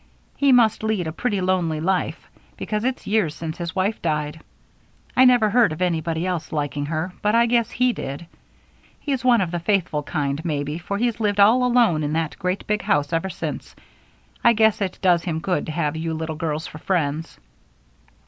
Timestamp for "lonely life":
1.41-2.27